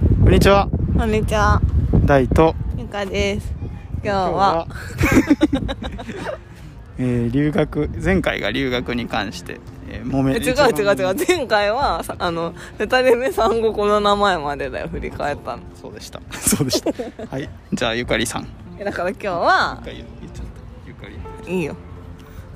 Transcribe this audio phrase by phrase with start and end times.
[0.00, 0.68] こんにちは。
[0.98, 1.60] こんにちは、
[2.04, 2.54] 大と。
[2.76, 3.52] ゆかです。
[4.02, 4.66] 今日は、
[6.98, 7.88] えー留学。
[8.02, 15.62] 前回が留学に関して、えー、揉めえ違う違う違う、前回は、さあの、二人目産後コロナ前までだよ、振り返ったの。
[15.80, 16.20] そうでした。
[16.32, 16.90] そうでした。
[17.30, 17.48] はい。
[17.72, 18.48] じゃあゆかりさん。
[18.78, 19.82] えだから今日は。
[21.46, 21.76] いいよ。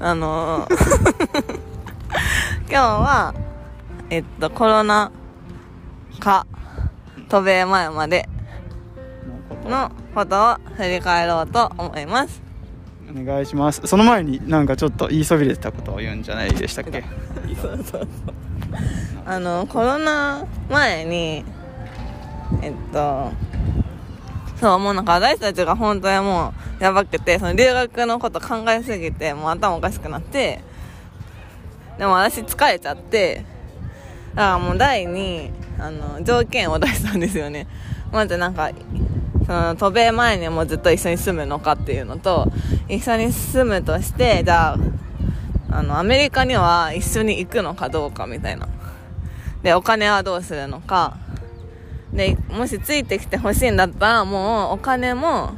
[0.01, 0.75] あのー
[2.71, 3.35] 今日は、
[4.11, 5.11] えっと、コロナ
[6.21, 6.47] 禍、
[7.29, 8.29] 渡米前まで
[9.67, 10.55] のこと。
[10.55, 12.43] を振り返ろうと思います。
[13.11, 13.81] お願いします。
[13.87, 17.05] その前になんかちょっと言いそびれてたことを言うんじゃないでしたっけ？
[17.61, 18.09] そうそうそう。
[19.25, 21.45] あのコロナ前に
[22.63, 23.31] えっと
[24.61, 30.61] そうもうなんか私たちが本当にもうやばくてその留学のこと考えすぎてもう頭おかしくなって
[31.99, 33.45] でも私疲れちゃって
[34.35, 37.67] だからもう第にあの条件を出したんですよね
[38.13, 38.71] まずなんか
[39.47, 42.51] その渡米前にもずっと一緒に住むのかっていうのと
[42.89, 44.79] 一緒に住むとしてじゃあ
[45.71, 48.69] あの、アメリカには一緒に行くのかどうかみたいな。
[49.63, 51.17] で、お金はどうするのか。
[52.13, 55.53] で、もしついてきてほしいんだったら、もうお金も、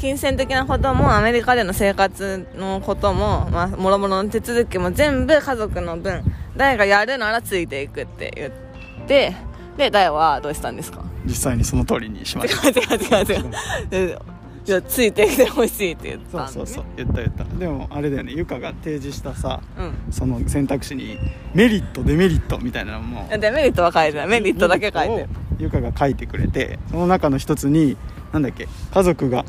[0.00, 6.24] 金銭的なことも、アメリカでの生活のことも、まあ、もろもろの手続きも全部家族の分、
[6.56, 8.63] 誰がやるならついていくって言って、
[9.06, 9.34] で、
[9.76, 11.04] 誰はどうしたんですか？
[11.26, 13.50] 実際にその通りにしま違したう違う違う違う
[13.90, 14.18] で。
[14.66, 16.52] いや、ついてきてほしいって言ったんで、ね。
[16.52, 19.92] そうそうそう言った言ったでもあれだよねゆかが提示したさうん。
[20.10, 21.18] その選択肢に
[21.52, 24.26] メリットデメリットみたいなのもデメリットは書いてない。
[24.28, 25.28] メリットだけ書いてる。
[25.58, 27.98] ゆかが書いてくれてその中の一つに
[28.32, 29.44] なんだっけ家族が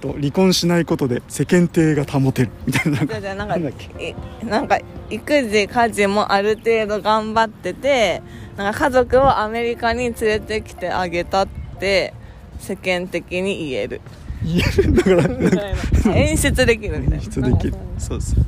[0.00, 2.98] と離婚しないことで世間体が保てるみたいな。
[2.98, 4.14] なんかなんかなんだっけ？
[4.42, 4.78] いなんか
[5.10, 8.22] 育児家事もある程度頑張ってて
[8.56, 12.14] なんか家族をアメリカに連れてきてあげたって
[12.58, 14.00] 世間的に言える。
[14.44, 15.38] 言えるだからなんか。
[15.38, 15.74] みたい
[16.04, 17.22] な演出できるみたいな。
[17.22, 17.74] 演出できる。
[17.98, 18.44] そうそう。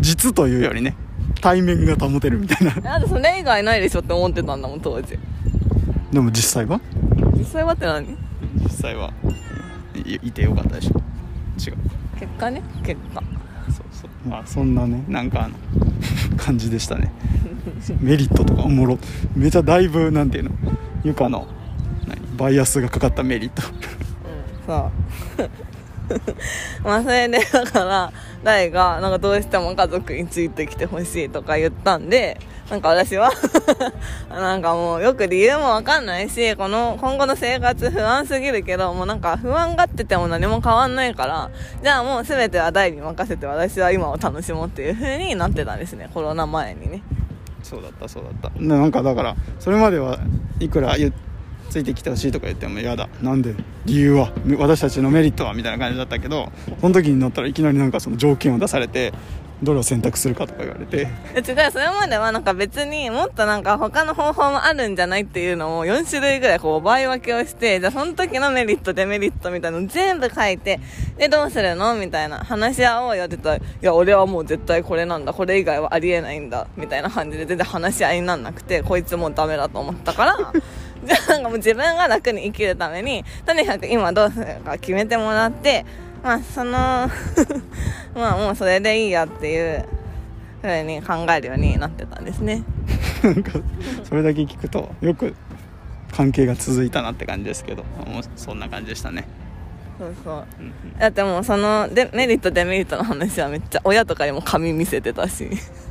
[0.00, 0.96] 実というよりね
[1.40, 2.74] 対面が保てるみたいな。
[2.80, 5.18] だってそれ以外ないでしょって思ってたんだもん当時。
[6.12, 6.80] でも実際は？
[7.36, 8.06] 実際はって何？
[8.06, 8.16] 実
[8.84, 9.12] 際は。
[9.94, 11.00] いいてよかったでしょ。
[11.58, 11.76] 違う。
[12.20, 12.62] 結果ね。
[12.84, 13.22] 結果。
[13.70, 14.28] そうそう。
[14.28, 15.04] まあそんなね。
[15.08, 15.54] なんかあの。
[16.36, 17.10] 感じでしたね。
[18.00, 18.98] メリットとかおもろ。
[19.34, 20.50] めちゃだいぶなんていうの。
[21.02, 21.46] ゆかの
[22.06, 22.36] 何？
[22.36, 23.62] バイアスがかかったメリット。
[24.66, 24.90] そう。
[26.84, 28.12] まあそれでだから
[28.42, 32.38] 大がなんかどうしても家族についてきてほしいとか言ったんで
[32.70, 33.30] なんか私は
[34.30, 41.50] なんかもうよく理由もわかんないしこの今後の生活不安すぎるけどもうなんか不安がってても何も変わんないから
[41.82, 47.02] じゃあもう全ては大に任せて私は今を楽しもうっていう風になってたんですねコロナ前にね。
[47.62, 48.60] そうだったそうだった。
[48.60, 50.18] なんかだからそれまでは
[50.60, 51.12] いくら言
[51.70, 53.08] ついてきてほしいとか言っても嫌だ。
[53.22, 53.54] なんで
[53.86, 54.32] 理由は？
[54.58, 55.54] 私たちのメリットは？
[55.54, 59.12] みたいな感じだったけどその時になったらいきなりなんかその条件を出されて
[59.64, 61.08] どれを選択するかとか言われて。
[61.34, 70.80] 違う、それまではなんか別にもっとなんか他の方法もあるんじゃないっていうのを4種類ぐらいこう倍分けをして、じゃあその時のメリット、デメリットみたいなの全部書いて、
[71.18, 80.36] でどうするのみたいな話し合おうよって言ったら、いや俺はもう絶対これなんだ、これ以外はありえないんだ、みたいな感じで全然話し合いになんなくて、こいつもうダメだと思ったから、
[81.04, 85.84] じゃあなんかもう自分が楽に生きるために、とにかく今どうするか決めてもらって、
[86.24, 86.72] まあその、
[88.16, 89.84] まあもうそれでいいやっていう、
[90.62, 92.64] ふうに考えるようになってたんですね。
[93.22, 93.52] なんか
[94.04, 95.34] それだけ聞くとよく
[96.10, 97.84] 関係が続いたなって感じですけど。
[98.06, 99.26] もうそんな感じでしたね。
[99.98, 100.44] そうそう。
[100.58, 100.98] うんうん。
[100.98, 105.50] だってもうそのデメリットデメリットの話はめっちゃ親とかにも紙見せてたし。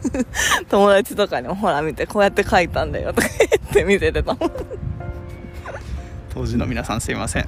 [0.69, 4.51] 友達とかにもほら見てこうやって書いたんだよとか言って見せてたもん。
[6.33, 7.47] 当時の皆さんすいません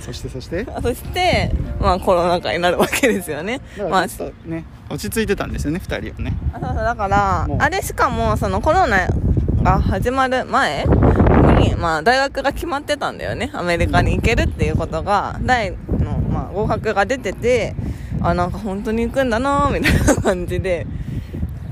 [0.00, 0.66] そしてそして？
[0.82, 3.60] そしてまあコロナ禍になるわけですよね。
[3.90, 6.36] まあちょっとね落ち着いてたんですよね2人はね。
[6.52, 9.08] あそうそうだからあれしかもそのコロナ
[9.62, 13.50] が始まる前に、まあ、大学が決まってたんだよね。
[13.52, 17.74] アメリカに行けるっていうことが大の、まあ、合格が出てて
[18.22, 20.86] あなんか本当に行くんだなみたいな感じで。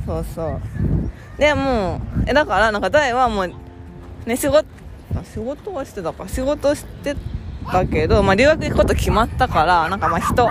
[0.07, 0.61] そうそう。
[1.39, 3.53] でもうえだからなんか大はもう
[4.27, 4.67] ね仕事
[5.33, 6.29] 仕事はしてたか。
[6.29, 7.17] 仕事して
[7.82, 10.49] っけど、まあ、留学行くこと決まったからなんかまあ人。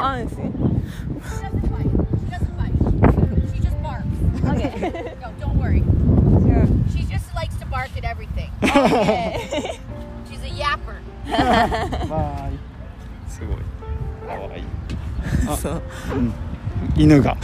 [16.96, 17.38] 犬が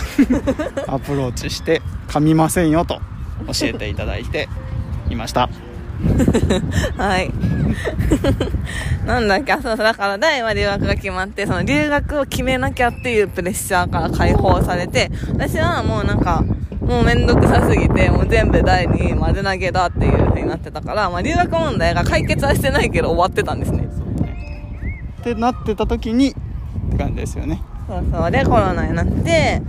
[0.87, 2.99] アプローチして噛みませんよと
[3.47, 4.49] 教えていただいて
[5.09, 5.49] いました。
[6.97, 7.31] はい。
[9.05, 16.44] なんだっけ、あそうそう、だから大は留学が決まって、その留学を決めなきゃっていうプレッシャーから解放されて、私はもうなんか、
[16.81, 23.88] もうめんどくさすぎて、もう全部大に丸投げだっていう風になってたから、まあ留学問題が解決はしてないけど終わってたんですね。
[25.21, 26.33] ってなってた時にっ
[26.91, 28.31] て感じですよねそうそう。
[28.31, 29.61] で、コロナになって、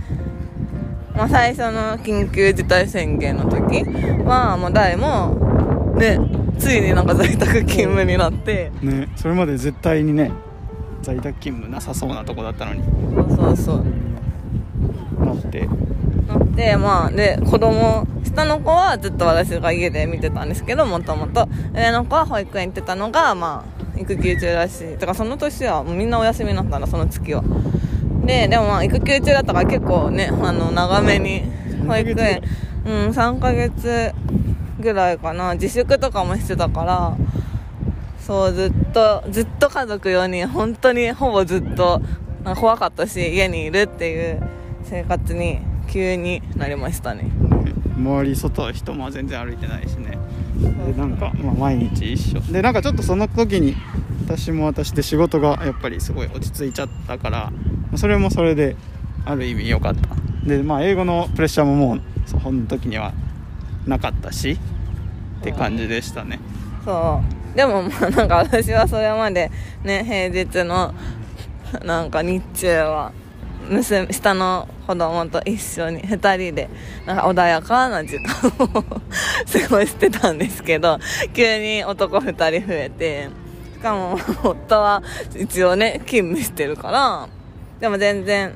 [1.15, 3.85] まあ最初の緊急事態宣言の時
[4.25, 5.44] は、もう大も、
[5.95, 6.19] ね、
[6.59, 10.31] ついになんか在宅勤務になって、ねそれまで絶対にね
[11.01, 12.83] 在宅勤務なさそうなとこだったのに
[13.15, 13.85] そうそうそう。
[15.25, 15.67] なって
[16.27, 21.47] なって、まあ、で、子供、下の子はずっと私が家で見てたんですけど、もともと。
[21.73, 23.65] 上の子は保育園行ってたのが、ま
[23.95, 27.43] あ、育休中だし、だからその年はみんなお休みになったんだ、その月は。
[28.25, 31.43] で、でもまあ、育休中だったから結構ね、あの、長めに、
[31.87, 32.41] 保育園、
[32.85, 34.13] うん、3ヶ月
[34.93, 37.17] ぐらいかな、自粛とかもしてたから、
[38.19, 42.01] そう、ずっと、ずっと家族4人、本当にほぼずっと、
[42.55, 44.41] 怖かったし、家にいるっていう
[44.83, 47.29] 生活に急になりましたね。
[47.97, 50.17] 周り外人も全然歩いてないしね。
[50.85, 52.39] でなんか、まあ、毎日一緒。
[52.51, 53.75] でなんかちょっとその時に
[54.25, 57.51] 私も私で仕事がやっぱりすごい落ち着いちゃったから
[57.95, 58.75] それもそれで
[59.25, 60.09] ある意味良かった。
[60.47, 63.13] でまあ英語のプレッシャーももうその時には
[63.87, 64.59] なかったし。
[65.45, 66.39] って感じでしたね
[66.83, 67.21] そ
[67.53, 67.57] う。
[67.57, 69.51] でもまあなんか私はそれまで
[69.83, 70.93] ね、平日の
[71.83, 73.11] なんか日中は、
[73.69, 76.69] 娘、下の子供と一緒に二人で、
[77.05, 78.95] なんか穏やかな時間を 過
[79.69, 80.99] ごしてたんですけど、
[81.33, 83.29] 急に男二人増えて、
[83.73, 85.01] しかも夫は
[85.35, 87.27] 一応ね、勤務してるから、
[87.79, 88.53] でも全然、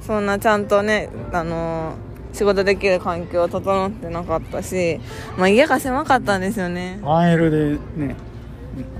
[0.00, 2.05] そんなちゃんとね、あのー
[2.36, 5.00] 仕事できる環境整ってなかったし、
[5.36, 7.00] まあ家が狭かったんですよね。
[7.02, 8.16] 1L でね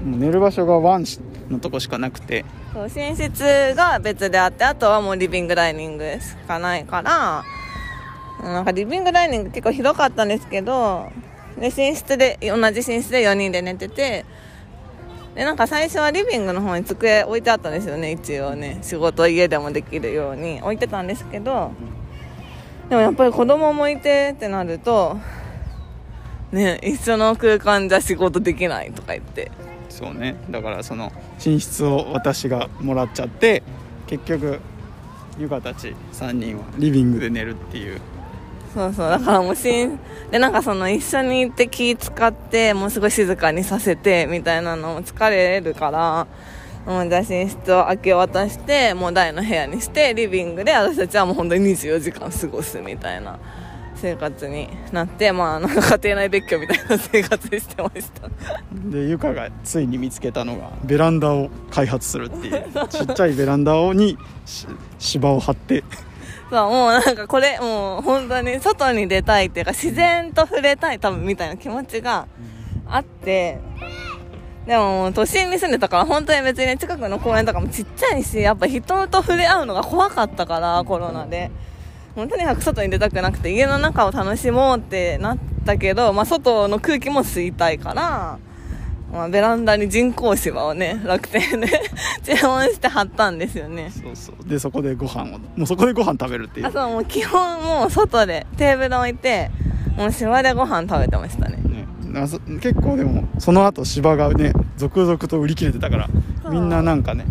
[0.04, 1.04] もう寝る場所がワン
[1.50, 7.44] のとこしかなくてそう寝室が別であってあとはもうリビングダイニングしかないから
[8.42, 11.10] なんかリビングダイニング結構広かったんですけど
[11.58, 14.24] で寝室で同じ寝室で4人で寝てて
[15.34, 21.72] でなんか最初はリビングの方に机置いてあったんですよね一応ね仕事家でもできるように置いてたんですけど
[22.88, 25.18] でもやっぱり子供もいてってなると
[26.52, 29.50] ね一緒の空間じゃ仕事できないとか言って。
[29.88, 30.36] そうね。
[30.50, 31.10] だからその
[31.44, 33.62] 寝室を私がもらっちゃって
[34.06, 34.60] 結局
[35.38, 38.00] ゆかたち3人はリビングで寝るっていう。
[38.76, 39.98] そうそう、だからもうしん、
[40.30, 46.26] で、なんかその一緒に行って気使って、もうすごい静かにさせて、みたいなのも疲れるから、も
[46.86, 53.38] うじゃあ寝室を明け渡して、もう台の部屋にして、リビングで私たちはもう本当に24時間過ごすみたいな
[53.96, 58.28] 生活になって、まあなんか家庭内別居みたいな生活してました。
[58.90, 64.66] でゆかがついに見つけたのがベランダを開発するっていうちっちゃいベランダをにし
[64.98, 65.82] 芝を張って
[66.50, 72.28] そう、もうなんかこれ、もう本当に外に出たいっていうか、自然と触れたい多分みたいな気持ちが
[72.86, 73.58] あって、
[74.66, 81.50] でも都心に住んでたから本当に別にね近くの公園とかもちっちゃいし、やっぱ人と触れ合うのが怖かったから、コロナで。
[82.16, 88.38] もうとにかく外に出たくなくて家の中を楽しもうってなったけど、まあ外の空気も吸いたいから、
[89.12, 91.68] まあベランダに人工芝をね、楽天で
[92.24, 93.90] 注文して貼ったんですよね。
[93.90, 99.50] そうそうでそこでご飯をもうそこでご飯食べるっていうあそうもう基本もう外でテーブル置いて
[99.98, 101.58] もう芝でご飯食べてましたね
[102.22, 106.08] 結構でもその後芝がね続々と売り切れてたから
[106.50, 107.26] みんななんかね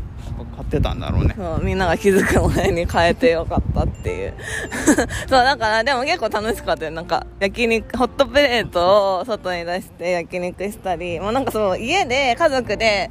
[0.56, 1.36] 買ってたんだろうね。
[1.38, 4.34] そうみんなが気づく前に変えてよかったっていう。
[5.27, 6.92] そうだからでも結構楽しかったよ。
[6.92, 13.10] なんか焼肉ホットプレートを外に出して焼肉したりもうなんかそう家で家族で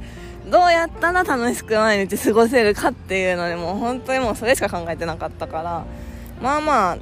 [0.49, 5.83] どうやったら楽しく毎日過ごせるかっていうのでもう本当にもうそれしか考えてなかったから
[6.41, 6.97] まあまあ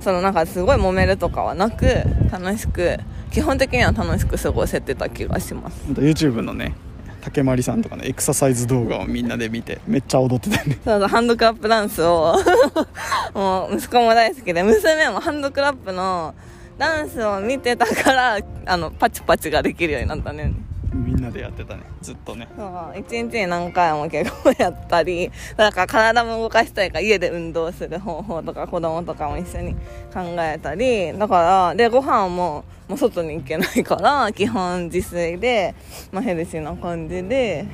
[0.00, 1.86] そのなんかすごい揉めるとかはなく
[2.30, 2.98] 楽しく
[3.30, 5.76] 基本的には楽しく過ごせてた気がします。
[5.92, 6.74] YouTube のね
[7.20, 10.78] 竹まりさんとかのエクササイズ動画をみんなで見てめっちゃ踊ってたよね。
[10.84, 12.36] そうそうハンドクラップダンスを
[13.34, 16.34] もう息子も大好きで娘もハンドクラップの
[16.78, 20.52] ダンスを見てたからあのパチパチができるようになったね
[20.98, 21.84] みんなでやってたね。
[22.02, 22.48] ずっとね。
[22.56, 22.98] そう。
[22.98, 29.74] 一日に何回も結構やったりだから体も動かしたいから家で運動する方法とか子供とかも一緒に
[30.12, 35.74] 考えたりだからでご飯ももう外に行けないから基本自炊で、
[36.10, 37.66] まあ、ヘルシーな感じで。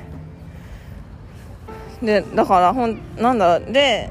[2.01, 4.09] でだからほんなんだで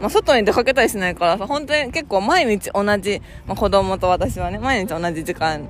[0.00, 5.68] まあ、外に出かけたりしないからさ本当に結構毎日同じ、まあ、子供と私はね毎日同じ時間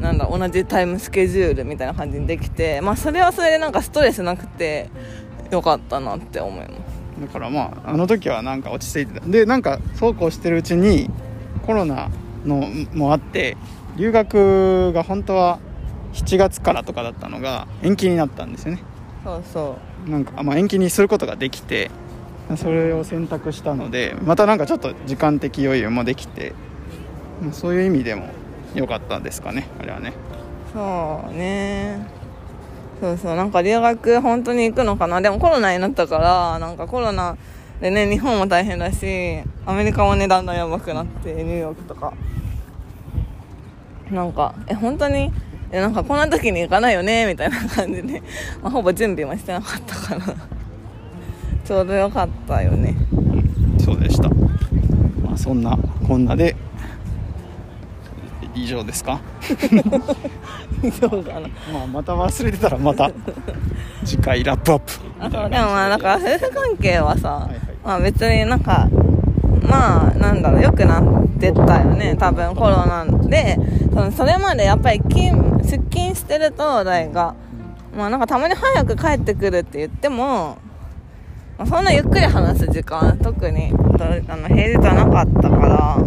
[0.00, 4.90] なんだ同じタイムスケジュールみたいな感じにできてまあそれはそれでなんかストレスなくて
[5.50, 6.78] よかったなって思います。
[7.20, 9.26] だからまああの時はなんか落ち着いてた。
[9.26, 11.10] でなんかそうこうしてるうちに
[11.66, 12.10] コロナ
[12.44, 13.56] のもあって
[13.96, 15.58] 留学が本当は
[16.12, 18.82] 7月からとかだったのが延期になったんですよね。
[19.24, 21.90] そうそなんか、まあ、延期にすることができて
[22.56, 26.54] それを選択したのでまたなんかちょっと時間的余裕もできて
[27.42, 28.28] まあそういう意味でも
[28.74, 30.12] 良かったですかねあれはね。
[30.70, 32.06] うそうね。
[33.00, 35.20] そうそうなんか留学本当に行くのかな。
[35.20, 37.36] でもコロナになったからなんかコロナ
[37.80, 42.12] でね日本も大変だしアメリカもねだんだんやばくなってニューヨークとか。
[44.10, 45.30] なんかえ本当に？
[45.70, 47.26] えなんかこんな時に行かないよね？
[47.26, 48.22] みたいな感じで、
[48.62, 50.34] まあ、ほぼ準備もしてなかったから。
[51.62, 52.94] ちょうどよかったよね。
[53.78, 54.30] そうでした。
[55.22, 56.56] まあそんなこんなで
[58.62, 59.20] 以上ですか？
[61.00, 61.48] そうかな。
[61.72, 63.10] まあまた忘れてたらまた
[64.04, 64.92] 次回ラップアップ。
[65.20, 67.60] あそうでもまあなんか夫婦関係はさ、はいはい。
[67.84, 68.88] まあ別になんか
[69.62, 71.02] まあなんだろう良くなっ
[71.40, 72.16] てったよね。
[72.18, 73.58] 多分コロナで。
[73.90, 77.34] そのそれまでやっぱり勤出勤してると大が
[77.96, 80.58] まあなんかたまに早く帰ってくるって言っても、
[81.58, 86.06] まあ、そんなゆっくり話す時間特にどあの平日はなかったからあの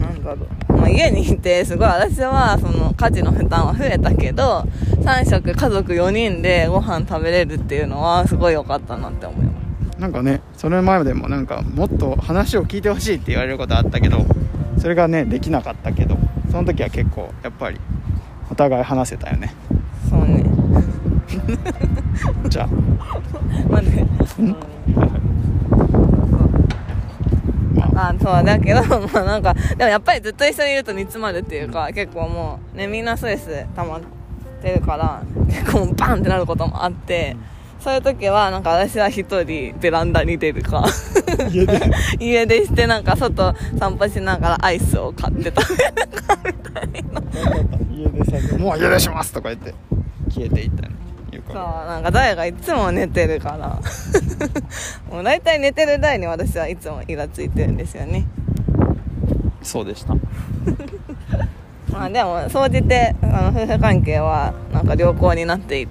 [0.00, 0.57] なんだろう、ま
[0.88, 4.64] あ、家にいてすごい私はその家事の負担は増えたけど
[5.00, 9.52] 3食家族4人でご飯食べれるっていうのはすごい良かったなって思いま
[9.94, 10.00] す。
[10.00, 14.24] なんかねそれ前でもなんかもっと話を聞いてほしいって言われることあったけど
[14.78, 16.16] それがねできなかったけど
[16.52, 17.80] その時は結構やっぱり
[18.50, 19.54] お互い話せたよね。
[20.08, 20.44] そうね。
[22.48, 22.68] じゃあ。
[23.68, 23.90] まず、
[24.94, 25.07] ま
[27.98, 34.00] ああそうだけど まあなんかでもやっぱりずっと一緒にいると煮詰まるっていうか結構もうねみんなストレス溜まっ
[34.62, 37.36] てるから 結構バンってなることもあって
[37.80, 40.84] そういう時はなんか私は一人ベランダに出るか。
[41.52, 41.90] 家で。
[42.18, 45.92] 家出してなんか外散歩しながらアイスを買って食べる
[46.26, 47.22] かみたいな。
[47.88, 49.74] 家でさもう家出しますとか言って
[50.28, 50.96] 消えていったよね
[51.48, 53.80] そうあなんか誰がいつも寝てるから
[55.10, 58.20] もう大体寝てる台に私はいつもイラついてるんですよね。
[58.20, 58.26] る
[59.62, 60.14] そうでした。
[61.90, 65.88] まあでも総じてあの夫婦関係はなんか良好になっていっ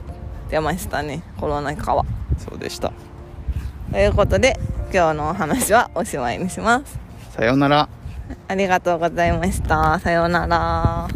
[0.49, 1.21] てましたね。
[1.39, 2.05] コロナ禍は。
[2.37, 2.91] そうでした。
[3.91, 4.59] ということで
[4.93, 6.99] 今日のお話はおしまいにします。
[7.35, 7.89] さようなら。
[8.47, 9.99] ありがとうございました。
[9.99, 11.07] さようなら